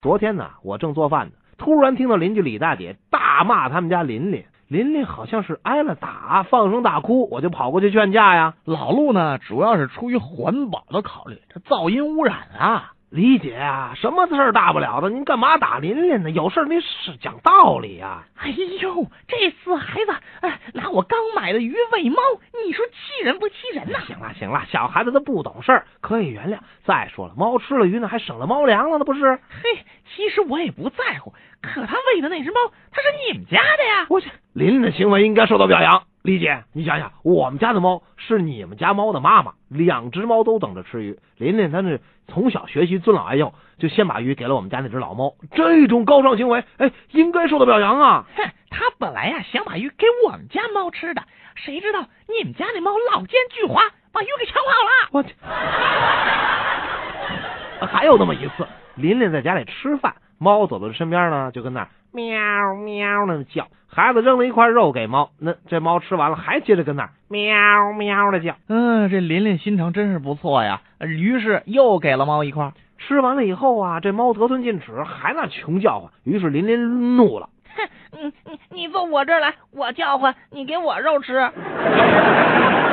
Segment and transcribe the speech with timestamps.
[0.00, 8.54] 昨天呢，我正做饭呢，突然听到邻居李大姐大骂他们家琳琳，琳琳好像是挨了打，放声大哭，我就跑过去劝架呀。
[8.64, 12.92] 老陆呢，主要是出于环保的考虑，这噪音污染啊。
[13.10, 16.30] 李姐啊，什么事儿大不了的，您干嘛打琳琳呢？
[16.30, 18.24] 有事儿您是讲道理呀。
[18.36, 22.20] 哎呦，这死孩子，哎，拿我刚买的鱼喂猫，
[22.66, 24.00] 你说气人不气人呐？
[24.06, 26.58] 行了行了，小孩子他不懂事儿，可以原谅。
[26.84, 29.38] 再说了，猫吃了鱼呢，还省了猫粮了呢，不是？
[29.48, 29.84] 嘿，
[30.14, 34.06] 其实我也不在乎，可他喂的那只猫，它是你们家的呀。
[34.10, 36.02] 我去，琳琳的行为应该受到表扬。
[36.22, 41.18] 李姐，你想想，我们家的猫是你们家猫的妈妈，两只猫都等着吃鱼。
[41.36, 48.26] 琳琳她是从小学习尊老爱幼，就先把鱼给了我们家那只老猫，这种高尚行为，哎，应该受到表扬啊！
[48.36, 51.22] 哼，他本来呀想把鱼给我们家猫吃的，
[51.54, 53.80] 谁知道你们家那猫老奸巨猾，
[54.12, 55.08] 把鱼给抢跑了。
[55.12, 55.34] 我去，
[57.86, 58.66] 还有那么一次，
[58.96, 63.66] 琳琳在家里吃饭，猫走到身边呢，就跟那儿喵喵的叫。
[63.90, 68.54] 孩子扔了一块肉给猫，那这猫吃完了还接着跟那儿喵喵的叫。
[68.68, 72.72] 嗯，这琳琳心肠真是不错呀，于是又给了猫一块。
[72.98, 76.10] 吃完了以后啊，这猫得寸进尺，还那穷叫唤。
[76.24, 81.50] 于是琳琳怒了，哼，你你你坐我这儿来，我叫唤，你给我肉吃。